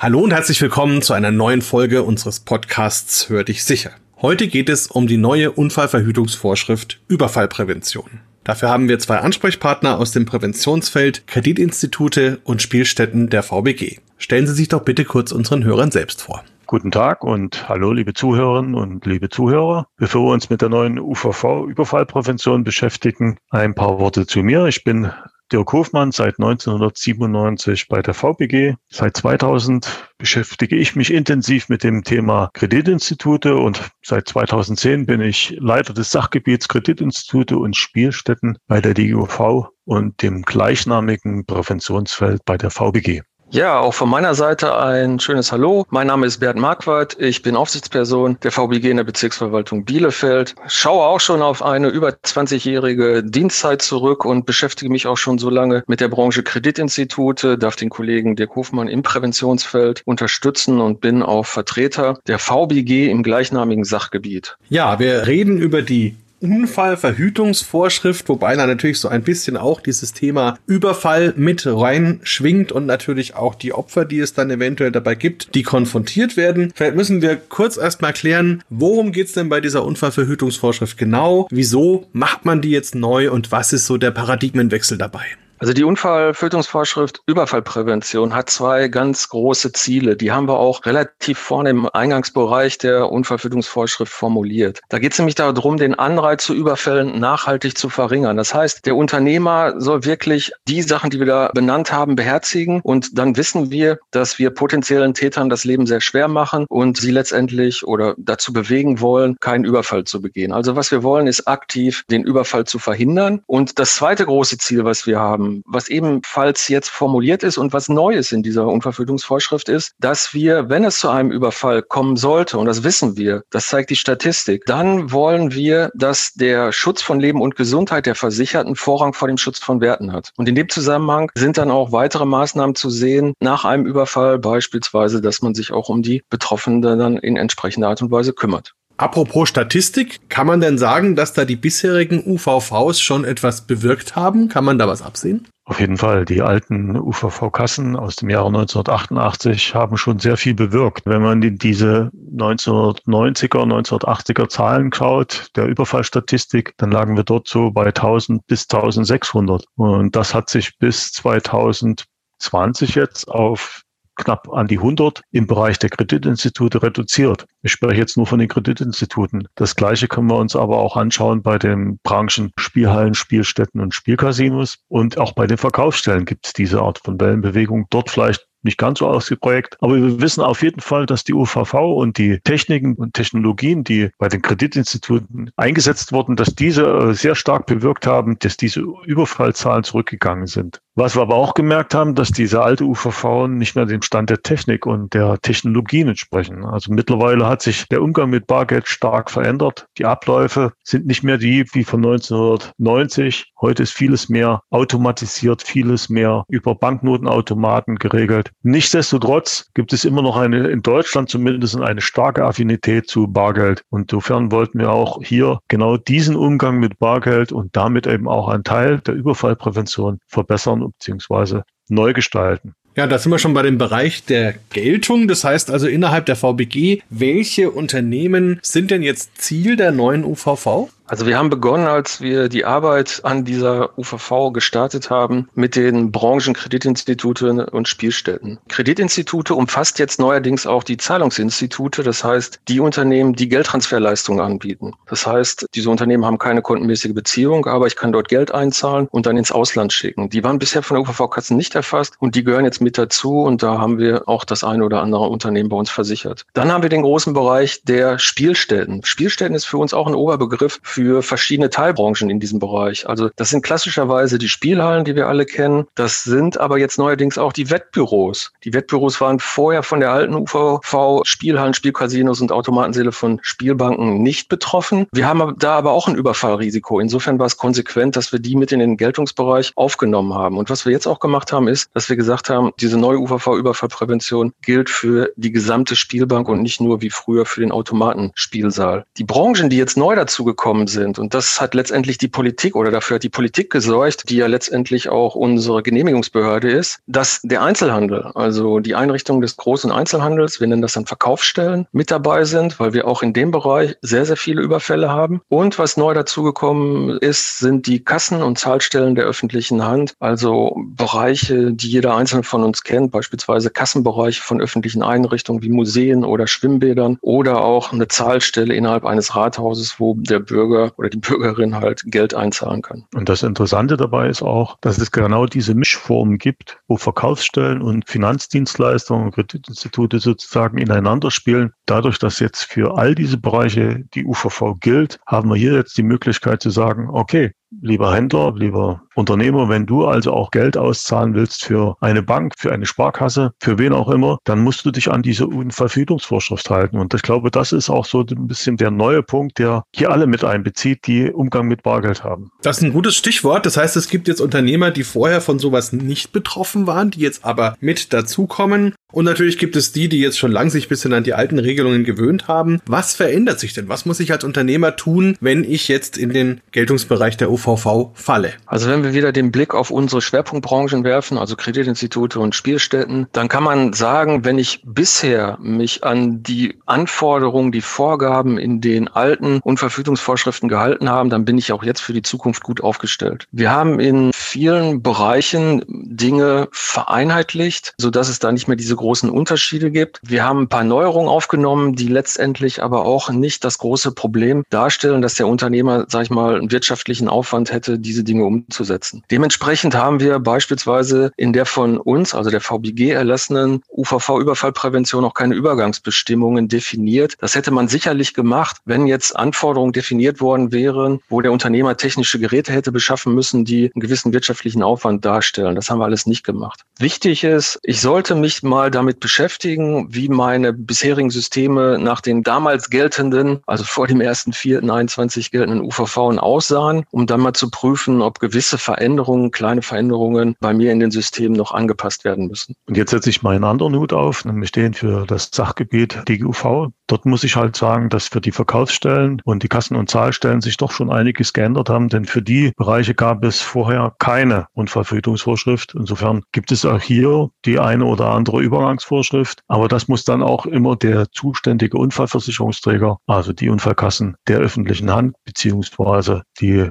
Hallo 0.00 0.18
und 0.18 0.32
herzlich 0.32 0.60
willkommen 0.60 1.00
zu 1.00 1.12
einer 1.12 1.30
neuen 1.30 1.62
Folge 1.62 2.02
unseres 2.02 2.40
Podcasts 2.40 3.28
Hör 3.28 3.44
dich 3.44 3.62
sicher. 3.62 3.92
Heute 4.20 4.48
geht 4.48 4.68
es 4.68 4.88
um 4.88 5.06
die 5.06 5.18
neue 5.18 5.52
Unfallverhütungsvorschrift 5.52 7.00
Überfallprävention. 7.06 8.22
Dafür 8.42 8.70
haben 8.70 8.88
wir 8.88 8.98
zwei 8.98 9.18
Ansprechpartner 9.18 9.96
aus 9.96 10.10
dem 10.10 10.26
Präventionsfeld, 10.26 11.28
Kreditinstitute 11.28 12.40
und 12.42 12.60
Spielstätten 12.60 13.30
der 13.30 13.44
VBG. 13.44 14.00
Stellen 14.16 14.48
Sie 14.48 14.54
sich 14.54 14.66
doch 14.66 14.82
bitte 14.82 15.04
kurz 15.04 15.30
unseren 15.30 15.62
Hörern 15.62 15.92
selbst 15.92 16.22
vor. 16.22 16.42
Guten 16.70 16.90
Tag 16.90 17.24
und 17.24 17.66
hallo 17.66 17.92
liebe 17.92 18.12
Zuhörerinnen 18.12 18.74
und 18.74 19.06
liebe 19.06 19.30
Zuhörer. 19.30 19.86
Bevor 19.96 20.26
wir 20.26 20.34
uns 20.34 20.50
mit 20.50 20.60
der 20.60 20.68
neuen 20.68 20.98
UVV-Überfallprävention 20.98 22.62
beschäftigen, 22.62 23.38
ein 23.48 23.74
paar 23.74 23.98
Worte 23.98 24.26
zu 24.26 24.40
mir. 24.40 24.66
Ich 24.66 24.84
bin 24.84 25.10
Dirk 25.50 25.72
Hofmann 25.72 26.12
seit 26.12 26.38
1997 26.38 27.88
bei 27.88 28.02
der 28.02 28.12
VBG. 28.12 28.74
Seit 28.90 29.16
2000 29.16 30.10
beschäftige 30.18 30.76
ich 30.76 30.94
mich 30.94 31.10
intensiv 31.10 31.70
mit 31.70 31.82
dem 31.84 32.04
Thema 32.04 32.50
Kreditinstitute 32.52 33.56
und 33.56 33.90
seit 34.02 34.28
2010 34.28 35.06
bin 35.06 35.22
ich 35.22 35.56
Leiter 35.58 35.94
des 35.94 36.10
Sachgebiets 36.10 36.68
Kreditinstitute 36.68 37.56
und 37.56 37.78
Spielstätten 37.78 38.58
bei 38.66 38.82
der 38.82 38.92
DGUV 38.92 39.68
und 39.86 40.20
dem 40.22 40.42
gleichnamigen 40.42 41.46
Präventionsfeld 41.46 42.44
bei 42.44 42.58
der 42.58 42.68
VBG. 42.68 43.22
Ja, 43.50 43.80
auch 43.80 43.94
von 43.94 44.10
meiner 44.10 44.34
Seite 44.34 44.76
ein 44.76 45.20
schönes 45.20 45.52
Hallo. 45.52 45.86
Mein 45.88 46.08
Name 46.08 46.26
ist 46.26 46.38
Bert 46.38 46.58
Marquardt. 46.58 47.16
Ich 47.18 47.40
bin 47.40 47.56
Aufsichtsperson 47.56 48.36
der 48.42 48.52
VBG 48.52 48.90
in 48.90 48.98
der 48.98 49.04
Bezirksverwaltung 49.04 49.86
Bielefeld. 49.86 50.54
Schaue 50.66 51.06
auch 51.06 51.20
schon 51.20 51.40
auf 51.40 51.62
eine 51.62 51.88
über 51.88 52.10
20-jährige 52.10 53.24
Dienstzeit 53.24 53.80
zurück 53.80 54.26
und 54.26 54.44
beschäftige 54.44 54.92
mich 54.92 55.06
auch 55.06 55.16
schon 55.16 55.38
so 55.38 55.48
lange 55.48 55.82
mit 55.86 56.00
der 56.00 56.08
Branche 56.08 56.42
Kreditinstitute, 56.42 57.56
darf 57.56 57.76
den 57.76 57.88
Kollegen 57.88 58.36
Dirk 58.36 58.54
Hofmann 58.54 58.86
im 58.86 59.02
Präventionsfeld 59.02 60.02
unterstützen 60.04 60.82
und 60.82 61.00
bin 61.00 61.22
auch 61.22 61.46
Vertreter 61.46 62.18
der 62.26 62.38
VBG 62.38 63.10
im 63.10 63.22
gleichnamigen 63.22 63.84
Sachgebiet. 63.84 64.58
Ja, 64.68 64.98
wir 64.98 65.26
reden 65.26 65.56
über 65.56 65.80
die 65.80 66.16
Unfallverhütungsvorschrift, 66.40 68.28
wobei 68.28 68.56
da 68.56 68.66
natürlich 68.66 69.00
so 69.00 69.08
ein 69.08 69.22
bisschen 69.22 69.56
auch 69.56 69.80
dieses 69.80 70.12
Thema 70.12 70.58
Überfall 70.66 71.34
mit 71.36 71.66
rein 71.66 72.20
schwingt 72.22 72.72
und 72.72 72.86
natürlich 72.86 73.34
auch 73.34 73.54
die 73.54 73.72
Opfer, 73.72 74.04
die 74.04 74.20
es 74.20 74.34
dann 74.34 74.50
eventuell 74.50 74.92
dabei 74.92 75.14
gibt, 75.14 75.54
die 75.54 75.62
konfrontiert 75.62 76.36
werden. 76.36 76.72
Vielleicht 76.74 76.96
müssen 76.96 77.22
wir 77.22 77.36
kurz 77.36 77.76
erstmal 77.76 78.12
klären, 78.12 78.62
worum 78.68 79.12
geht's 79.12 79.32
denn 79.32 79.48
bei 79.48 79.60
dieser 79.60 79.84
Unfallverhütungsvorschrift 79.84 80.96
genau? 80.96 81.48
Wieso 81.50 82.06
macht 82.12 82.44
man 82.44 82.60
die 82.60 82.70
jetzt 82.70 82.94
neu 82.94 83.30
und 83.30 83.52
was 83.52 83.72
ist 83.72 83.86
so 83.86 83.96
der 83.96 84.10
Paradigmenwechsel 84.10 84.98
dabei? 84.98 85.24
Also 85.58 85.72
die 85.72 85.84
Unfalltötungsvorschrift 85.84 87.22
Überfallprävention 87.26 88.34
hat 88.34 88.48
zwei 88.50 88.88
ganz 88.88 89.28
große 89.28 89.72
Ziele. 89.72 90.16
Die 90.16 90.30
haben 90.30 90.48
wir 90.48 90.58
auch 90.58 90.86
relativ 90.86 91.38
vorne 91.38 91.70
im 91.70 91.88
Eingangsbereich 91.92 92.78
der 92.78 93.10
Unfalltötungsvorschrift 93.10 94.12
formuliert. 94.12 94.80
Da 94.88 94.98
geht 94.98 95.12
es 95.12 95.18
nämlich 95.18 95.34
darum, 95.34 95.76
den 95.76 95.94
Anreiz 95.94 96.44
zu 96.44 96.54
Überfällen 96.54 97.18
nachhaltig 97.18 97.76
zu 97.76 97.88
verringern. 97.88 98.36
Das 98.36 98.54
heißt, 98.54 98.86
der 98.86 98.94
Unternehmer 98.94 99.80
soll 99.80 100.04
wirklich 100.04 100.52
die 100.68 100.82
Sachen, 100.82 101.10
die 101.10 101.18
wir 101.18 101.26
da 101.26 101.50
benannt 101.52 101.92
haben, 101.92 102.14
beherzigen 102.14 102.80
und 102.82 103.18
dann 103.18 103.36
wissen 103.36 103.70
wir, 103.70 103.98
dass 104.12 104.38
wir 104.38 104.50
potenziellen 104.50 105.14
Tätern 105.14 105.48
das 105.48 105.64
Leben 105.64 105.86
sehr 105.86 106.00
schwer 106.00 106.28
machen 106.28 106.66
und 106.68 106.98
sie 106.98 107.10
letztendlich 107.10 107.84
oder 107.84 108.14
dazu 108.18 108.52
bewegen 108.52 109.00
wollen, 109.00 109.36
keinen 109.40 109.64
Überfall 109.64 110.04
zu 110.04 110.20
begehen. 110.20 110.52
Also 110.52 110.76
was 110.76 110.90
wir 110.90 111.02
wollen, 111.02 111.26
ist 111.26 111.48
aktiv 111.48 112.04
den 112.10 112.22
Überfall 112.22 112.64
zu 112.64 112.78
verhindern. 112.78 113.42
Und 113.46 113.78
das 113.78 113.96
zweite 113.96 114.24
große 114.24 114.58
Ziel, 114.58 114.84
was 114.84 115.06
wir 115.06 115.18
haben, 115.18 115.47
was 115.66 115.88
ebenfalls 115.88 116.68
jetzt 116.68 116.90
formuliert 116.90 117.42
ist 117.42 117.58
und 117.58 117.72
was 117.72 117.88
neu 117.88 118.14
ist 118.14 118.32
in 118.32 118.42
dieser 118.42 118.66
Unverfügungsvorschrift 118.66 119.68
ist, 119.68 119.92
dass 119.98 120.34
wir, 120.34 120.68
wenn 120.68 120.84
es 120.84 120.98
zu 120.98 121.08
einem 121.08 121.30
Überfall 121.30 121.82
kommen 121.82 122.16
sollte, 122.16 122.58
und 122.58 122.66
das 122.66 122.84
wissen 122.84 123.16
wir, 123.16 123.42
das 123.50 123.68
zeigt 123.68 123.90
die 123.90 123.96
Statistik, 123.96 124.64
dann 124.66 125.12
wollen 125.12 125.52
wir, 125.52 125.90
dass 125.94 126.32
der 126.34 126.72
Schutz 126.72 127.02
von 127.02 127.20
Leben 127.20 127.40
und 127.40 127.56
Gesundheit 127.56 128.06
der 128.06 128.14
Versicherten 128.14 128.76
Vorrang 128.76 129.12
vor 129.12 129.28
dem 129.28 129.38
Schutz 129.38 129.58
von 129.58 129.80
Werten 129.80 130.12
hat. 130.12 130.32
Und 130.36 130.48
in 130.48 130.54
dem 130.54 130.68
Zusammenhang 130.68 131.30
sind 131.34 131.58
dann 131.58 131.70
auch 131.70 131.92
weitere 131.92 132.24
Maßnahmen 132.24 132.74
zu 132.74 132.90
sehen 132.90 133.34
nach 133.40 133.64
einem 133.64 133.86
Überfall, 133.86 134.38
beispielsweise, 134.38 135.20
dass 135.20 135.42
man 135.42 135.54
sich 135.54 135.72
auch 135.72 135.88
um 135.88 136.02
die 136.02 136.22
Betroffenen 136.30 136.82
dann 136.82 137.16
in 137.16 137.36
entsprechender 137.36 137.88
Art 137.88 138.02
und 138.02 138.10
Weise 138.10 138.32
kümmert. 138.32 138.74
Apropos 138.98 139.48
Statistik, 139.48 140.28
kann 140.28 140.48
man 140.48 140.60
denn 140.60 140.76
sagen, 140.76 141.14
dass 141.14 141.32
da 141.32 141.44
die 141.44 141.54
bisherigen 141.54 142.20
UVVs 142.26 143.00
schon 143.00 143.24
etwas 143.24 143.60
bewirkt 143.60 144.16
haben? 144.16 144.48
Kann 144.48 144.64
man 144.64 144.76
da 144.76 144.88
was 144.88 145.02
absehen? 145.02 145.46
Auf 145.66 145.78
jeden 145.78 145.98
Fall. 145.98 146.24
Die 146.24 146.42
alten 146.42 146.96
UVV-Kassen 146.96 147.94
aus 147.94 148.16
dem 148.16 148.28
Jahre 148.28 148.48
1988 148.48 149.72
haben 149.74 149.96
schon 149.98 150.18
sehr 150.18 150.36
viel 150.36 150.54
bewirkt. 150.54 151.02
Wenn 151.04 151.22
man 151.22 151.40
in 151.42 151.58
diese 151.58 152.10
1990er, 152.34 153.62
1980er 153.62 154.48
Zahlen 154.48 154.92
schaut, 154.92 155.46
der 155.54 155.66
Überfallstatistik, 155.66 156.74
dann 156.78 156.90
lagen 156.90 157.16
wir 157.16 157.22
dort 157.22 157.46
so 157.46 157.70
bei 157.70 157.86
1000 157.86 158.44
bis 158.48 158.62
1600. 158.62 159.64
Und 159.76 160.16
das 160.16 160.34
hat 160.34 160.50
sich 160.50 160.76
bis 160.78 161.12
2020 161.12 162.96
jetzt 162.96 163.28
auf 163.28 163.82
knapp 164.18 164.48
an 164.52 164.66
die 164.66 164.78
100 164.78 165.22
im 165.30 165.46
Bereich 165.46 165.78
der 165.78 165.90
Kreditinstitute 165.90 166.82
reduziert. 166.82 167.46
Ich 167.62 167.72
spreche 167.72 167.98
jetzt 167.98 168.16
nur 168.16 168.26
von 168.26 168.38
den 168.38 168.48
Kreditinstituten. 168.48 169.48
Das 169.54 169.76
Gleiche 169.76 170.08
können 170.08 170.28
wir 170.28 170.36
uns 170.36 170.54
aber 170.54 170.78
auch 170.78 170.96
anschauen 170.96 171.42
bei 171.42 171.58
den 171.58 171.98
Branchen 172.02 172.50
Spielhallen, 172.58 173.14
Spielstätten 173.14 173.80
und 173.80 173.94
Spielcasinos. 173.94 174.78
Und 174.88 175.18
auch 175.18 175.32
bei 175.32 175.46
den 175.46 175.56
Verkaufsstellen 175.56 176.24
gibt 176.24 176.46
es 176.46 176.52
diese 176.52 176.82
Art 176.82 176.98
von 176.98 177.20
Wellenbewegung. 177.20 177.86
Dort 177.90 178.10
vielleicht 178.10 178.47
nicht 178.62 178.78
ganz 178.78 178.98
so 178.98 179.06
ausgeprägt. 179.06 179.76
Aber 179.80 179.96
wir 179.96 180.20
wissen 180.20 180.42
auf 180.42 180.62
jeden 180.62 180.80
Fall, 180.80 181.06
dass 181.06 181.24
die 181.24 181.34
UVV 181.34 181.74
und 181.74 182.18
die 182.18 182.40
Techniken 182.40 182.94
und 182.94 183.14
Technologien, 183.14 183.84
die 183.84 184.10
bei 184.18 184.28
den 184.28 184.42
Kreditinstituten 184.42 185.50
eingesetzt 185.56 186.12
wurden, 186.12 186.36
dass 186.36 186.54
diese 186.54 186.84
äh, 186.84 187.14
sehr 187.14 187.34
stark 187.34 187.66
bewirkt 187.66 188.06
haben, 188.06 188.38
dass 188.38 188.56
diese 188.56 188.80
Überfallzahlen 189.04 189.84
zurückgegangen 189.84 190.46
sind. 190.46 190.80
Was 190.98 191.14
wir 191.14 191.22
aber 191.22 191.36
auch 191.36 191.54
gemerkt 191.54 191.94
haben, 191.94 192.16
dass 192.16 192.32
diese 192.32 192.60
alte 192.60 192.82
UVV 192.82 193.46
nicht 193.46 193.76
mehr 193.76 193.86
dem 193.86 194.02
Stand 194.02 194.30
der 194.30 194.42
Technik 194.42 194.84
und 194.84 195.14
der 195.14 195.38
Technologien 195.40 196.08
entsprechen. 196.08 196.64
Also 196.64 196.92
mittlerweile 196.92 197.46
hat 197.46 197.62
sich 197.62 197.86
der 197.86 198.02
Umgang 198.02 198.30
mit 198.30 198.48
Bargeld 198.48 198.88
stark 198.88 199.30
verändert. 199.30 199.86
Die 199.96 200.06
Abläufe 200.06 200.72
sind 200.82 201.06
nicht 201.06 201.22
mehr 201.22 201.38
die 201.38 201.64
wie 201.72 201.84
von 201.84 202.04
1990. 202.04 203.52
Heute 203.60 203.84
ist 203.84 203.92
vieles 203.92 204.28
mehr 204.28 204.62
automatisiert, 204.70 205.62
vieles 205.62 206.08
mehr 206.08 206.42
über 206.48 206.74
Banknotenautomaten 206.74 207.94
geregelt. 207.94 208.47
Nichtsdestotrotz 208.62 209.66
gibt 209.74 209.92
es 209.92 210.04
immer 210.04 210.22
noch 210.22 210.36
eine, 210.36 210.68
in 210.68 210.82
Deutschland 210.82 211.28
zumindest 211.28 211.76
eine 211.76 212.00
starke 212.00 212.44
Affinität 212.44 213.08
zu 213.08 213.28
Bargeld. 213.28 213.82
Und 213.90 214.12
insofern 214.12 214.50
wollten 214.52 214.78
wir 214.78 214.90
auch 214.90 215.22
hier 215.22 215.58
genau 215.68 215.96
diesen 215.96 216.36
Umgang 216.36 216.78
mit 216.78 216.98
Bargeld 216.98 217.52
und 217.52 217.76
damit 217.76 218.06
eben 218.06 218.28
auch 218.28 218.48
einen 218.48 218.64
Teil 218.64 218.98
der 219.00 219.14
Überfallprävention 219.14 220.18
verbessern 220.26 220.80
beziehungsweise 220.98 221.64
neu 221.88 222.12
gestalten. 222.12 222.74
Ja, 222.98 223.06
da 223.06 223.16
sind 223.16 223.30
wir 223.30 223.38
schon 223.38 223.54
bei 223.54 223.62
dem 223.62 223.78
Bereich 223.78 224.24
der 224.24 224.54
Geltung. 224.70 225.28
Das 225.28 225.44
heißt 225.44 225.70
also 225.70 225.86
innerhalb 225.86 226.26
der 226.26 226.34
VBG, 226.34 227.02
welche 227.10 227.70
Unternehmen 227.70 228.58
sind 228.62 228.90
denn 228.90 229.02
jetzt 229.02 229.40
Ziel 229.40 229.76
der 229.76 229.92
neuen 229.92 230.24
UVV? 230.24 230.90
Also 231.08 231.24
wir 231.24 231.38
haben 231.38 231.48
begonnen, 231.48 231.86
als 231.86 232.20
wir 232.20 232.50
die 232.50 232.66
Arbeit 232.66 233.20
an 233.22 233.46
dieser 233.46 233.98
UVV 233.98 234.52
gestartet 234.52 235.08
haben, 235.08 235.48
mit 235.54 235.74
den 235.74 236.12
Branchenkreditinstituten 236.12 237.60
und 237.60 237.88
Spielstätten. 237.88 238.58
Kreditinstitute 238.68 239.54
umfasst 239.54 239.98
jetzt 239.98 240.20
neuerdings 240.20 240.66
auch 240.66 240.82
die 240.82 240.98
Zahlungsinstitute, 240.98 242.02
das 242.02 242.24
heißt 242.24 242.60
die 242.68 242.80
Unternehmen, 242.80 243.32
die 243.32 243.48
Geldtransferleistungen 243.48 244.44
anbieten. 244.44 244.92
Das 245.06 245.26
heißt, 245.26 245.68
diese 245.74 245.88
Unternehmen 245.88 246.26
haben 246.26 246.36
keine 246.36 246.60
kontenmäßige 246.60 247.14
Beziehung, 247.14 247.64
aber 247.64 247.86
ich 247.86 247.96
kann 247.96 248.12
dort 248.12 248.28
Geld 248.28 248.52
einzahlen 248.52 249.08
und 249.10 249.24
dann 249.24 249.38
ins 249.38 249.50
Ausland 249.50 249.94
schicken. 249.94 250.28
Die 250.28 250.44
waren 250.44 250.58
bisher 250.58 250.82
von 250.82 250.96
der 250.96 251.08
UVV-Kassen 251.08 251.56
nicht 251.56 251.74
erfasst 251.74 252.16
und 252.18 252.34
die 252.34 252.44
gehören 252.44 252.66
jetzt 252.66 252.82
mit 252.82 252.98
dazu 252.98 253.40
und 253.40 253.62
da 253.62 253.78
haben 253.78 253.98
wir 253.98 254.28
auch 254.28 254.44
das 254.44 254.62
eine 254.62 254.84
oder 254.84 255.00
andere 255.00 255.26
Unternehmen 255.30 255.70
bei 255.70 255.76
uns 255.76 255.88
versichert. 255.88 256.44
Dann 256.52 256.70
haben 256.70 256.82
wir 256.82 256.90
den 256.90 257.02
großen 257.02 257.32
Bereich 257.32 257.80
der 257.84 258.18
Spielstätten. 258.18 259.02
Spielstätten 259.04 259.56
ist 259.56 259.64
für 259.64 259.78
uns 259.78 259.94
auch 259.94 260.06
ein 260.06 260.14
Oberbegriff 260.14 260.80
für 260.98 261.22
verschiedene 261.22 261.70
Teilbranchen 261.70 262.28
in 262.28 262.40
diesem 262.40 262.58
Bereich. 262.58 263.08
Also 263.08 263.30
das 263.36 263.50
sind 263.50 263.62
klassischerweise 263.62 264.36
die 264.36 264.48
Spielhallen, 264.48 265.04
die 265.04 265.14
wir 265.14 265.28
alle 265.28 265.46
kennen. 265.46 265.86
Das 265.94 266.24
sind 266.24 266.58
aber 266.58 266.76
jetzt 266.78 266.98
neuerdings 266.98 267.38
auch 267.38 267.52
die 267.52 267.70
Wettbüros. 267.70 268.50
Die 268.64 268.74
Wettbüros 268.74 269.20
waren 269.20 269.38
vorher 269.38 269.84
von 269.84 270.00
der 270.00 270.10
alten 270.10 270.34
UVV 270.34 271.22
Spielhallen, 271.22 271.72
Spielcasinos 271.72 272.40
und 272.40 272.50
Automatenseele 272.50 273.12
von 273.12 273.38
Spielbanken 273.42 274.24
nicht 274.24 274.48
betroffen. 274.48 275.06
Wir 275.12 275.28
haben 275.28 275.54
da 275.60 275.76
aber 275.76 275.92
auch 275.92 276.08
ein 276.08 276.16
Überfallrisiko. 276.16 276.98
Insofern 276.98 277.38
war 277.38 277.46
es 277.46 277.56
konsequent, 277.56 278.16
dass 278.16 278.32
wir 278.32 278.40
die 278.40 278.56
mit 278.56 278.72
in 278.72 278.80
den 278.80 278.96
Geltungsbereich 278.96 279.70
aufgenommen 279.76 280.34
haben. 280.34 280.58
Und 280.58 280.68
was 280.68 280.84
wir 280.84 280.90
jetzt 280.90 281.06
auch 281.06 281.20
gemacht 281.20 281.52
haben, 281.52 281.68
ist, 281.68 281.90
dass 281.94 282.08
wir 282.08 282.16
gesagt 282.16 282.50
haben, 282.50 282.72
diese 282.80 282.98
neue 282.98 283.20
UVV-Überfallprävention 283.20 284.52
gilt 284.62 284.90
für 284.90 285.30
die 285.36 285.52
gesamte 285.52 285.94
Spielbank 285.94 286.48
und 286.48 286.60
nicht 286.60 286.80
nur 286.80 287.00
wie 287.02 287.10
früher 287.10 287.46
für 287.46 287.60
den 287.60 287.70
Automatenspielsaal. 287.70 289.04
Die 289.16 289.24
Branchen, 289.24 289.70
die 289.70 289.76
jetzt 289.76 289.96
neu 289.96 290.16
dazugekommen 290.16 290.87
sind. 290.88 291.18
Und 291.18 291.34
das 291.34 291.60
hat 291.60 291.74
letztendlich 291.74 292.18
die 292.18 292.28
Politik 292.28 292.74
oder 292.74 292.90
dafür 292.90 293.16
hat 293.16 293.22
die 293.22 293.28
Politik 293.28 293.70
gesorgt, 293.70 294.28
die 294.28 294.36
ja 294.36 294.46
letztendlich 294.46 295.08
auch 295.08 295.34
unsere 295.34 295.82
Genehmigungsbehörde 295.82 296.70
ist, 296.70 297.00
dass 297.06 297.40
der 297.42 297.62
Einzelhandel, 297.62 298.30
also 298.34 298.80
die 298.80 298.94
Einrichtungen 298.94 299.40
des 299.40 299.56
großen 299.56 299.90
Einzelhandels, 299.90 300.60
wir 300.60 300.66
nennen 300.66 300.82
das 300.82 300.92
dann 300.92 301.06
Verkaufsstellen, 301.06 301.86
mit 301.92 302.10
dabei 302.10 302.44
sind, 302.44 302.80
weil 302.80 302.92
wir 302.92 303.06
auch 303.06 303.22
in 303.22 303.32
dem 303.32 303.50
Bereich 303.50 303.96
sehr, 304.02 304.24
sehr 304.24 304.36
viele 304.36 304.62
Überfälle 304.62 305.10
haben. 305.10 305.40
Und 305.48 305.78
was 305.78 305.96
neu 305.96 306.14
dazugekommen 306.14 307.18
ist, 307.18 307.58
sind 307.58 307.86
die 307.86 308.02
Kassen- 308.04 308.42
und 308.42 308.58
Zahlstellen 308.58 309.14
der 309.14 309.24
öffentlichen 309.24 309.84
Hand, 309.84 310.14
also 310.18 310.76
Bereiche, 310.96 311.72
die 311.72 311.88
jeder 311.88 312.16
einzelne 312.16 312.42
von 312.42 312.64
uns 312.64 312.82
kennt, 312.82 313.10
beispielsweise 313.10 313.70
Kassenbereiche 313.70 314.42
von 314.42 314.60
öffentlichen 314.60 315.02
Einrichtungen 315.02 315.62
wie 315.62 315.68
Museen 315.68 316.24
oder 316.24 316.46
Schwimmbädern 316.46 317.18
oder 317.20 317.62
auch 317.62 317.92
eine 317.92 318.08
Zahlstelle 318.08 318.74
innerhalb 318.74 319.04
eines 319.04 319.34
Rathauses, 319.34 319.98
wo 319.98 320.14
der 320.18 320.40
Bürger 320.40 320.77
oder 320.96 321.08
die 321.08 321.18
Bürgerin 321.18 321.74
halt 321.74 322.02
Geld 322.06 322.34
einzahlen 322.34 322.82
kann. 322.82 323.04
Und 323.14 323.28
das 323.28 323.42
Interessante 323.42 323.96
dabei 323.96 324.28
ist 324.28 324.42
auch, 324.42 324.76
dass 324.80 324.98
es 324.98 325.10
genau 325.10 325.46
diese 325.46 325.74
Mischformen 325.74 326.38
gibt, 326.38 326.78
wo 326.88 326.96
Verkaufsstellen 326.96 327.82
und 327.82 328.08
Finanzdienstleister 328.08 329.14
und 329.14 329.32
Kreditinstitute 329.32 330.18
sozusagen 330.20 330.78
ineinander 330.78 331.30
spielen. 331.30 331.72
Dadurch, 331.86 332.18
dass 332.18 332.40
jetzt 332.40 332.64
für 332.64 332.96
all 332.96 333.14
diese 333.14 333.38
Bereiche 333.38 334.04
die 334.14 334.24
UVV 334.24 334.74
gilt, 334.80 335.20
haben 335.26 335.48
wir 335.50 335.56
hier 335.56 335.74
jetzt 335.74 335.96
die 335.96 336.02
Möglichkeit 336.02 336.62
zu 336.62 336.70
sagen, 336.70 337.08
okay, 337.10 337.52
lieber 337.80 338.14
Händler, 338.14 338.54
lieber 338.56 339.02
Unternehmer, 339.14 339.68
wenn 339.68 339.86
du 339.86 340.06
also 340.06 340.32
auch 340.32 340.50
Geld 340.50 340.76
auszahlen 340.76 341.34
willst 341.34 341.64
für 341.64 341.96
eine 342.00 342.22
Bank, 342.22 342.54
für 342.56 342.72
eine 342.72 342.86
Sparkasse, 342.86 343.52
für 343.60 343.78
wen 343.78 343.92
auch 343.92 344.08
immer, 344.08 344.38
dann 344.44 344.60
musst 344.60 344.84
du 344.84 344.90
dich 344.90 345.10
an 345.10 345.22
diese 345.22 345.46
Unverfügungsvorschrift 345.46 346.70
halten. 346.70 346.98
Und 346.98 347.14
ich 347.14 347.22
glaube, 347.22 347.50
das 347.50 347.72
ist 347.72 347.90
auch 347.90 348.04
so 348.04 348.20
ein 348.20 348.46
bisschen 348.46 348.76
der 348.76 348.90
neue 348.90 349.22
Punkt, 349.22 349.58
der 349.58 349.82
hier 349.94 350.10
alle 350.10 350.26
mit 350.26 350.44
einbezieht, 350.44 351.06
die 351.06 351.30
Umgang 351.30 351.66
mit 351.66 351.82
Bargeld 351.82 352.24
haben. 352.24 352.50
Das 352.62 352.78
ist 352.78 352.84
ein 352.84 352.92
gutes 352.92 353.16
Stichwort. 353.16 353.66
Das 353.66 353.76
heißt, 353.76 353.96
es 353.96 354.08
gibt 354.08 354.28
jetzt 354.28 354.40
Unternehmer, 354.40 354.90
die 354.90 355.04
vorher 355.04 355.40
von 355.40 355.58
sowas 355.58 355.92
nicht 355.92 356.32
betroffen 356.32 356.86
waren, 356.86 357.10
die 357.10 357.20
jetzt 357.20 357.44
aber 357.44 357.76
mit 357.80 358.12
dazukommen. 358.12 358.94
Und 359.10 359.24
natürlich 359.24 359.56
gibt 359.56 359.74
es 359.74 359.92
die, 359.92 360.10
die 360.10 360.20
jetzt 360.20 360.38
schon 360.38 360.52
lang 360.52 360.68
sich 360.68 360.84
ein 360.86 360.88
bisschen 360.90 361.14
an 361.14 361.24
die 361.24 361.32
alten 361.32 361.58
Regelungen 361.58 362.04
gewöhnt 362.04 362.46
haben. 362.46 362.82
Was 362.86 363.14
verändert 363.14 363.58
sich 363.58 363.72
denn? 363.72 363.88
Was 363.88 364.04
muss 364.04 364.20
ich 364.20 364.32
als 364.32 364.44
Unternehmer 364.44 364.96
tun, 364.96 365.34
wenn 365.40 365.64
ich 365.64 365.88
jetzt 365.88 366.18
in 366.18 366.28
den 366.28 366.60
Geltungsbereich 366.72 367.38
der 367.38 367.50
OVV 367.50 368.10
falle? 368.12 368.52
Also 368.66 368.90
wenn 368.90 369.04
wir 369.04 369.14
wieder 369.14 369.32
den 369.32 369.50
Blick 369.50 369.74
auf 369.74 369.90
unsere 369.90 370.20
Schwerpunktbranchen 370.20 371.04
werfen, 371.04 371.38
also 371.38 371.56
Kreditinstitute 371.56 372.38
und 372.38 372.54
Spielstätten, 372.54 373.28
dann 373.32 373.48
kann 373.48 373.62
man 373.62 373.94
sagen, 373.94 374.44
wenn 374.44 374.58
ich 374.58 374.82
bisher 374.84 375.56
mich 375.58 376.04
an 376.04 376.42
die 376.42 376.76
Anforderungen, 376.84 377.72
die 377.72 377.80
Vorgaben 377.80 378.58
in 378.58 378.82
den 378.82 379.08
alten 379.08 379.60
Unverfügungsvorschriften 379.60 380.68
gehalten 380.68 381.08
habe, 381.08 381.30
dann 381.30 381.46
bin 381.46 381.56
ich 381.56 381.72
auch 381.72 381.82
jetzt 381.82 382.00
für 382.00 382.12
die 382.12 382.22
Zukunft 382.22 382.62
gut 382.62 382.82
aufgestellt. 382.82 383.46
Wir 383.52 383.70
haben 383.70 384.00
in 384.00 384.32
vielen 384.34 385.02
Bereichen 385.02 385.97
Dinge 386.20 386.68
vereinheitlicht, 386.72 387.94
sodass 387.98 388.28
es 388.28 388.38
da 388.38 388.52
nicht 388.52 388.68
mehr 388.68 388.76
diese 388.76 388.96
großen 388.96 389.30
Unterschiede 389.30 389.90
gibt. 389.90 390.20
Wir 390.22 390.44
haben 390.44 390.62
ein 390.62 390.68
paar 390.68 390.84
Neuerungen 390.84 391.28
aufgenommen, 391.28 391.94
die 391.94 392.08
letztendlich 392.08 392.82
aber 392.82 393.04
auch 393.04 393.30
nicht 393.30 393.64
das 393.64 393.78
große 393.78 394.12
Problem 394.12 394.64
darstellen, 394.70 395.22
dass 395.22 395.34
der 395.34 395.46
Unternehmer, 395.46 396.06
sag 396.08 396.22
ich 396.22 396.30
mal, 396.30 396.56
einen 396.56 396.70
wirtschaftlichen 396.70 397.28
Aufwand 397.28 397.72
hätte, 397.72 397.98
diese 397.98 398.24
Dinge 398.24 398.44
umzusetzen. 398.44 399.22
Dementsprechend 399.30 399.94
haben 399.94 400.20
wir 400.20 400.38
beispielsweise 400.38 401.32
in 401.36 401.52
der 401.52 401.66
von 401.66 401.98
uns, 401.98 402.34
also 402.34 402.50
der 402.50 402.60
VBG 402.60 403.10
erlassenen 403.10 403.82
UVV-Überfallprävention 403.90 405.24
auch 405.24 405.34
keine 405.34 405.54
Übergangsbestimmungen 405.54 406.68
definiert. 406.68 407.34
Das 407.40 407.54
hätte 407.54 407.70
man 407.70 407.88
sicherlich 407.88 408.34
gemacht, 408.34 408.76
wenn 408.84 409.06
jetzt 409.06 409.36
Anforderungen 409.36 409.92
definiert 409.92 410.40
worden 410.40 410.72
wären, 410.72 411.20
wo 411.28 411.40
der 411.40 411.52
Unternehmer 411.52 411.96
technische 411.96 412.38
Geräte 412.38 412.72
hätte 412.72 412.92
beschaffen 412.92 413.34
müssen, 413.34 413.64
die 413.64 413.90
einen 413.94 414.00
gewissen 414.00 414.32
wirtschaftlichen 414.32 414.82
Aufwand 414.82 415.24
darstellen. 415.24 415.74
Das 415.74 415.90
haben 415.90 415.98
wir 415.98 416.07
alles 416.08 416.26
nicht 416.26 416.42
gemacht. 416.42 416.82
Wichtig 416.98 417.44
ist, 417.44 417.78
ich 417.82 418.00
sollte 418.00 418.34
mich 418.34 418.62
mal 418.62 418.90
damit 418.90 419.20
beschäftigen, 419.20 420.08
wie 420.10 420.28
meine 420.28 420.72
bisherigen 420.72 421.30
Systeme 421.30 421.98
nach 421.98 422.22
den 422.22 422.42
damals 422.42 422.88
geltenden, 422.88 423.60
also 423.66 423.84
vor 423.84 424.06
dem 424.06 424.18
1.4.21 424.18 425.50
geltenden 425.50 425.82
UVV 425.82 426.38
aussahen, 426.38 427.04
um 427.10 427.26
dann 427.26 427.40
mal 427.40 427.52
zu 427.52 427.70
prüfen, 427.70 428.22
ob 428.22 428.40
gewisse 428.40 428.78
Veränderungen, 428.78 429.50
kleine 429.50 429.82
Veränderungen 429.82 430.56
bei 430.60 430.72
mir 430.72 430.92
in 430.92 431.00
den 431.00 431.10
Systemen 431.10 431.56
noch 431.56 431.72
angepasst 431.72 432.24
werden 432.24 432.46
müssen. 432.48 432.74
Und 432.86 432.96
jetzt 432.96 433.10
setze 433.10 433.28
ich 433.28 433.42
meinen 433.42 433.64
anderen 433.64 433.94
Hut 433.94 434.14
auf, 434.14 434.44
nämlich 434.46 434.72
den 434.72 434.94
für 434.94 435.26
das 435.26 435.50
Sachgebiet 435.52 436.22
DGUV. 436.26 436.88
Dort 437.08 437.26
muss 437.26 437.44
ich 437.44 437.56
halt 437.56 437.76
sagen, 437.76 438.08
dass 438.08 438.28
für 438.28 438.40
die 438.40 438.52
Verkaufsstellen 438.52 439.42
und 439.44 439.62
die 439.62 439.68
Kassen- 439.68 439.96
und 439.96 440.08
Zahlstellen 440.08 440.60
sich 440.60 440.78
doch 440.78 440.92
schon 440.92 441.10
einiges 441.10 441.52
geändert 441.52 441.90
haben, 441.90 442.08
denn 442.08 442.24
für 442.24 442.42
die 442.42 442.72
Bereiche 442.76 443.14
gab 443.14 443.44
es 443.44 443.60
vorher 443.60 444.14
keine 444.18 444.66
Unfallverhütungsvorschrift. 444.72 445.94
Insofern 445.94 446.42
gibt 446.52 446.72
es 446.72 446.84
auch 446.86 447.00
hier 447.00 447.50
die 447.64 447.78
eine 447.78 448.04
oder 448.04 448.28
andere 448.30 448.62
Über 448.62 448.78
Übergangsvorschrift. 448.78 449.62
Aber 449.68 449.88
das 449.88 450.08
muss 450.08 450.24
dann 450.24 450.42
auch 450.42 450.66
immer 450.66 450.96
der 450.96 451.30
zuständige 451.32 451.98
Unfallversicherungsträger, 451.98 453.18
also 453.26 453.52
die 453.52 453.68
Unfallkassen 453.68 454.36
der 454.46 454.58
öffentlichen 454.58 455.10
Hand, 455.10 455.36
beziehungsweise 455.44 456.42
die 456.60 456.90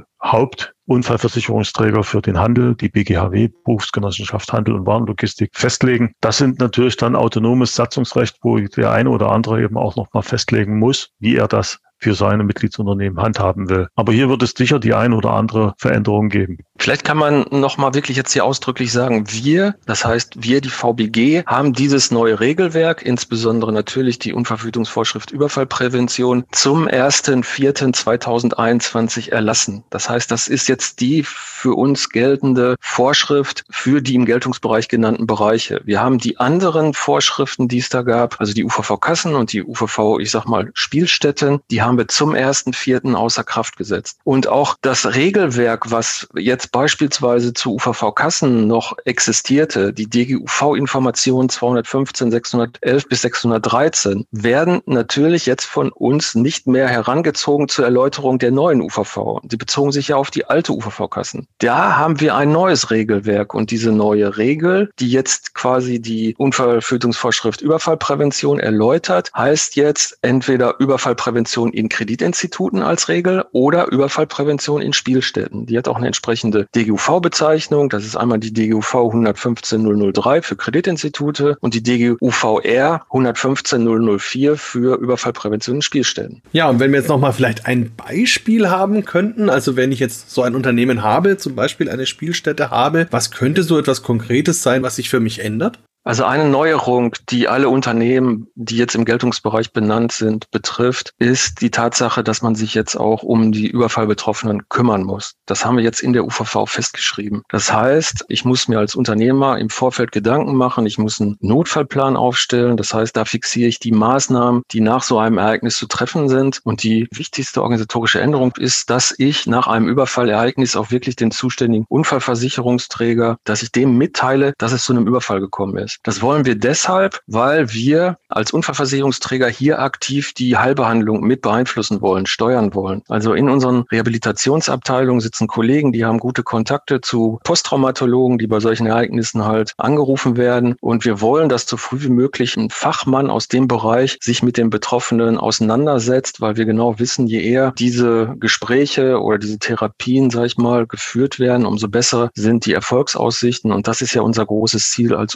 Hauptunfallversicherungsträger 0.87 2.03
für 2.03 2.21
den 2.21 2.39
Handel, 2.39 2.73
die 2.75 2.87
BGHW, 2.87 3.49
Berufsgenossenschaft 3.65 4.53
Handel 4.53 4.75
und 4.75 4.85
Warenlogistik, 4.85 5.51
festlegen. 5.53 6.13
Das 6.21 6.37
sind 6.37 6.59
natürlich 6.59 6.95
dann 6.95 7.15
autonomes 7.15 7.75
Satzungsrecht, 7.75 8.37
wo 8.41 8.57
der 8.57 8.91
eine 8.91 9.09
oder 9.09 9.31
andere 9.31 9.61
eben 9.61 9.77
auch 9.77 9.97
noch 9.97 10.13
mal 10.13 10.21
festlegen 10.21 10.79
muss, 10.79 11.09
wie 11.19 11.35
er 11.35 11.49
das 11.49 11.79
für 11.99 12.13
seine 12.13 12.43
Mitgliedsunternehmen 12.43 13.19
handhaben 13.21 13.69
will. 13.69 13.87
Aber 13.95 14.11
hier 14.13 14.29
wird 14.29 14.43
es 14.43 14.53
sicher 14.55 14.79
die 14.79 14.93
ein 14.93 15.13
oder 15.13 15.31
andere 15.31 15.73
Veränderung 15.77 16.29
geben. 16.29 16.59
Vielleicht 16.79 17.03
kann 17.03 17.17
man 17.17 17.47
nochmal 17.49 17.95
wirklich 17.95 18.17
jetzt 18.17 18.33
hier 18.33 18.45
ausdrücklich 18.45 18.91
sagen, 18.91 19.25
wir, 19.31 19.73
das 19.85 20.05
heißt 20.05 20.43
wir, 20.43 20.61
die 20.61 20.69
VBG, 20.69 21.43
haben 21.45 21.73
dieses 21.73 22.11
neue 22.11 22.39
Regelwerk, 22.39 23.01
insbesondere 23.01 23.73
natürlich 23.73 24.19
die 24.19 24.33
Unverfügungsvorschrift 24.33 25.31
Überfallprävention, 25.31 26.43
zum 26.51 26.87
1.4.2021 26.87 29.31
erlassen. 29.31 29.83
Das 29.89 30.07
heißt, 30.09 30.29
das 30.31 30.47
ist 30.47 30.69
jetzt 30.69 31.01
die 31.01 31.23
für 31.23 31.75
uns 31.75 32.09
geltende 32.09 32.75
Vorschrift 32.79 33.63
für 33.69 34.01
die 34.01 34.15
im 34.15 34.25
Geltungsbereich 34.25 34.87
genannten 34.87 35.25
Bereiche. 35.25 35.81
Wir 35.85 36.01
haben 36.01 36.19
die 36.19 36.39
anderen 36.39 36.93
Vorschriften, 36.93 37.67
die 37.67 37.79
es 37.79 37.89
da 37.89 38.03
gab, 38.03 38.39
also 38.39 38.53
die 38.53 38.63
UVV-Kassen 38.63 39.33
und 39.33 39.51
die 39.51 39.63
UVV, 39.63 40.19
ich 40.19 40.29
sag 40.29 40.45
mal, 40.45 40.69
Spielstätten, 40.73 41.61
die 41.71 41.81
haben 41.87 41.97
wir 41.97 42.07
zum 42.07 42.33
1.4. 42.33 43.13
außer 43.15 43.43
Kraft 43.43 43.77
gesetzt. 43.77 44.19
Und 44.23 44.47
auch 44.47 44.75
das 44.81 45.15
Regelwerk, 45.15 45.91
was 45.91 46.27
jetzt 46.35 46.71
beispielsweise 46.71 47.53
zu 47.53 47.75
UVV-Kassen 47.75 48.67
noch 48.67 48.95
existierte, 49.05 49.93
die 49.93 50.09
DGUV-Informationen 50.09 51.49
215, 51.49 52.31
611 52.31 53.07
bis 53.07 53.21
613, 53.21 54.25
werden 54.31 54.81
natürlich 54.85 55.45
jetzt 55.45 55.65
von 55.65 55.89
uns 55.91 56.35
nicht 56.35 56.67
mehr 56.67 56.87
herangezogen 56.87 57.67
zur 57.67 57.85
Erläuterung 57.85 58.39
der 58.39 58.51
neuen 58.51 58.81
UVV. 58.81 59.41
Sie 59.49 59.57
bezogen 59.57 59.91
sich 59.91 60.09
ja 60.09 60.17
auf 60.17 60.31
die 60.31 60.45
alte 60.45 60.73
UVV-Kassen. 60.73 61.47
Da 61.59 61.97
haben 61.97 62.19
wir 62.19 62.35
ein 62.35 62.51
neues 62.51 62.91
Regelwerk 62.91 63.53
und 63.53 63.71
diese 63.71 63.91
neue 63.91 64.37
Regel, 64.37 64.89
die 64.99 65.09
jetzt 65.09 65.53
quasi 65.53 65.99
die 66.01 66.35
Unfallverhütungsvorschrift 66.37 67.61
Überfallprävention 67.61 68.59
erläutert, 68.59 69.31
heißt 69.35 69.75
jetzt 69.75 70.17
entweder 70.21 70.79
Überfallprävention 70.79 71.71
in 71.77 71.89
Kreditinstituten 71.89 72.81
als 72.81 73.07
Regel 73.07 73.45
oder 73.51 73.91
Überfallprävention 73.91 74.81
in 74.81 74.93
Spielstätten. 74.93 75.67
Die 75.67 75.77
hat 75.77 75.87
auch 75.87 75.97
eine 75.97 76.07
entsprechende 76.07 76.67
DGUV-Bezeichnung. 76.75 77.89
Das 77.89 78.03
ist 78.03 78.15
einmal 78.15 78.39
die 78.39 78.51
DGUV 78.51 78.95
115003 78.95 80.41
für 80.41 80.55
Kreditinstitute 80.55 81.57
und 81.61 81.73
die 81.73 81.83
DGUVR 81.83 83.05
115004 83.09 84.57
für 84.57 84.97
Überfallprävention 84.97 85.77
in 85.77 85.81
Spielstätten. 85.81 86.41
Ja, 86.51 86.67
und 86.69 86.79
wenn 86.79 86.91
wir 86.91 86.99
jetzt 86.99 87.09
nochmal 87.09 87.33
vielleicht 87.33 87.67
ein 87.67 87.91
Beispiel 87.95 88.69
haben 88.69 89.05
könnten, 89.05 89.49
also 89.49 89.75
wenn 89.75 89.91
ich 89.91 89.99
jetzt 89.99 90.31
so 90.31 90.41
ein 90.41 90.55
Unternehmen 90.55 91.03
habe, 91.03 91.37
zum 91.37 91.55
Beispiel 91.55 91.89
eine 91.89 92.05
Spielstätte 92.05 92.71
habe, 92.71 93.07
was 93.11 93.31
könnte 93.31 93.63
so 93.63 93.77
etwas 93.77 94.01
Konkretes 94.01 94.63
sein, 94.63 94.81
was 94.81 94.95
sich 94.95 95.09
für 95.09 95.19
mich 95.19 95.39
ändert? 95.43 95.79
Also 96.07 96.23
eine 96.23 96.45
Neuerung, 96.45 97.13
die 97.27 97.49
alle 97.49 97.67
Unternehmen, 97.67 98.47
die 98.55 98.77
jetzt 98.77 98.95
im 98.95 99.03
Geltungsbereich 99.03 99.73
benannt 99.73 100.13
sind, 100.13 100.49
betrifft, 100.51 101.13
ist 101.19 101.59
die 101.59 101.69
Tatsache, 101.69 102.23
dass 102.23 102.41
man 102.41 102.55
sich 102.55 102.73
jetzt 102.73 102.95
auch 102.95 103.23
um 103.23 103.51
die 103.51 103.67
Überfallbetroffenen 103.67 104.69
kümmern 104.69 105.03
muss. 105.03 105.33
Das 105.47 105.65
haben 105.65 105.75
wir 105.75 105.83
jetzt 105.83 105.99
in 105.99 106.13
der 106.13 106.23
UVV 106.23 106.65
festgeschrieben. 106.65 107.43
Das 107.49 107.73
heißt, 107.73 108.23
ich 108.29 108.45
muss 108.45 108.69
mir 108.69 108.79
als 108.79 108.95
Unternehmer 108.95 109.59
im 109.59 109.69
Vorfeld 109.69 110.13
Gedanken 110.13 110.55
machen, 110.55 110.85
ich 110.85 110.97
muss 110.97 111.19
einen 111.19 111.35
Notfallplan 111.41 112.15
aufstellen. 112.15 112.77
Das 112.77 112.93
heißt, 112.93 113.17
da 113.17 113.25
fixiere 113.25 113.67
ich 113.67 113.79
die 113.79 113.91
Maßnahmen, 113.91 114.61
die 114.71 114.79
nach 114.79 115.03
so 115.03 115.19
einem 115.19 115.39
Ereignis 115.39 115.75
zu 115.75 115.87
treffen 115.87 116.29
sind. 116.29 116.61
Und 116.63 116.83
die 116.83 117.09
wichtigste 117.11 117.61
organisatorische 117.61 118.21
Änderung 118.21 118.53
ist, 118.57 118.89
dass 118.89 119.13
ich 119.17 119.45
nach 119.45 119.67
einem 119.67 119.89
Überfallereignis 119.89 120.77
auch 120.77 120.89
wirklich 120.89 121.17
den 121.17 121.31
zuständigen 121.31 121.85
Unfallversicherungsträger, 121.89 123.39
dass 123.43 123.61
ich 123.61 123.73
dem 123.73 123.97
mitteile, 123.97 124.53
dass 124.57 124.71
es 124.71 124.85
zu 124.85 124.93
einem 124.93 125.05
Überfall 125.05 125.41
gekommen 125.41 125.75
ist. 125.75 125.96
Das 126.03 126.21
wollen 126.21 126.45
wir 126.45 126.55
deshalb, 126.55 127.21
weil 127.27 127.73
wir 127.73 128.17
als 128.29 128.51
Unfallversicherungsträger 128.51 129.47
hier 129.47 129.79
aktiv 129.79 130.33
die 130.33 130.57
Heilbehandlung 130.57 131.21
mit 131.21 131.41
beeinflussen 131.41 132.01
wollen, 132.01 132.25
steuern 132.25 132.73
wollen. 132.73 133.03
Also 133.07 133.33
in 133.33 133.49
unseren 133.49 133.85
Rehabilitationsabteilungen 133.91 135.21
sitzen 135.21 135.47
Kollegen, 135.47 135.91
die 135.91 136.05
haben 136.05 136.19
gute 136.19 136.43
Kontakte 136.43 137.01
zu 137.01 137.39
Posttraumatologen, 137.43 138.37
die 138.37 138.47
bei 138.47 138.59
solchen 138.59 138.87
Ereignissen 138.87 139.45
halt 139.45 139.73
angerufen 139.77 140.37
werden. 140.37 140.75
Und 140.81 141.05
wir 141.05 141.21
wollen, 141.21 141.49
dass 141.49 141.65
so 141.65 141.77
früh 141.77 142.01
wie 142.01 142.09
möglich 142.09 142.55
ein 142.57 142.69
Fachmann 142.69 143.29
aus 143.29 143.47
dem 143.47 143.67
Bereich 143.67 144.17
sich 144.21 144.43
mit 144.43 144.57
den 144.57 144.69
Betroffenen 144.69 145.37
auseinandersetzt, 145.37 146.41
weil 146.41 146.57
wir 146.57 146.65
genau 146.65 146.99
wissen, 146.99 147.27
je 147.27 147.41
eher 147.41 147.71
diese 147.77 148.35
Gespräche 148.39 149.21
oder 149.21 149.37
diese 149.37 149.59
Therapien, 149.59 150.29
sag 150.29 150.45
ich 150.45 150.57
mal, 150.57 150.87
geführt 150.87 151.39
werden, 151.39 151.65
umso 151.65 151.87
besser 151.87 152.29
sind 152.33 152.65
die 152.65 152.73
Erfolgsaussichten. 152.73 153.71
Und 153.71 153.87
das 153.87 154.01
ist 154.01 154.13
ja 154.13 154.21
unser 154.21 154.45
großes 154.45 154.91
Ziel 154.91 155.15
als 155.15 155.35